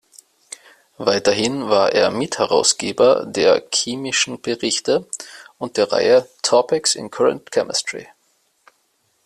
[0.97, 5.07] Weiterhin war er Mitherausgeber der „Chemischen Berichte“
[5.59, 8.07] und der Reihe „Topics in Current Chemistry“.